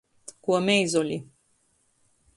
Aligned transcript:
Kuo 0.43 0.57
meizoli. 0.65 1.17